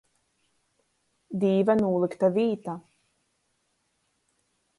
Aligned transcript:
Dīva 1.43 1.75
nūlykta 1.83 2.31
vīta. 2.39 2.75